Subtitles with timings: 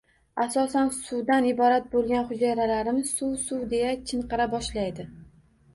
[0.43, 3.37] Asosan suvdan iborat bo‘lgan hujayralarimiz “Suv!
[3.47, 5.11] Suv!” deya chinqira boshlaydi